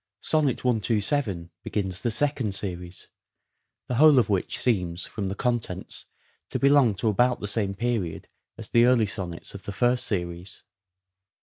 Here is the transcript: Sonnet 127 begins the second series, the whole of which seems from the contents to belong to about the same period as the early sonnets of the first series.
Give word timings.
Sonnet 0.21 0.65
127 0.65 1.51
begins 1.61 2.01
the 2.01 2.09
second 2.09 2.55
series, 2.55 3.07
the 3.85 3.93
whole 4.01 4.17
of 4.17 4.31
which 4.31 4.57
seems 4.59 5.05
from 5.05 5.29
the 5.29 5.35
contents 5.35 6.07
to 6.49 6.57
belong 6.57 6.95
to 6.95 7.07
about 7.07 7.39
the 7.39 7.47
same 7.47 7.75
period 7.75 8.27
as 8.57 8.71
the 8.71 8.85
early 8.85 9.05
sonnets 9.05 9.53
of 9.53 9.61
the 9.65 9.71
first 9.71 10.07
series. 10.07 10.63